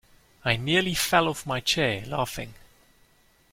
[0.43, 2.55] I nearly fell off my chair laughing